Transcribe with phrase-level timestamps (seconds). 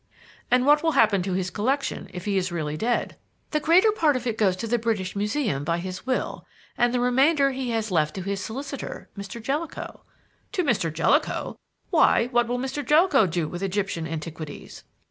[0.49, 3.17] "And what will happen to his collection if he is really dead?"
[3.51, 6.43] "The greater part of it goes to the British Museum by his will,
[6.75, 9.39] and the remainder he has left to his solicitor, Mr.
[9.39, 10.01] Jellicoe."
[10.53, 10.91] "To Mr.
[10.91, 11.55] Jellicoe!
[11.91, 12.83] Why, what will Mr.
[12.83, 14.83] Jellicoe do with Egyptian antiquities?"